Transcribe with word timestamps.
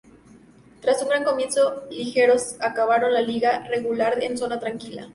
Tras 0.81 0.99
un 1.03 1.09
gran 1.09 1.23
comienzo 1.23 1.83
ligueros 1.91 2.55
acabaron 2.59 3.13
la 3.13 3.21
liga 3.21 3.67
regular 3.69 4.23
en 4.23 4.35
zona 4.35 4.59
tranquila. 4.59 5.09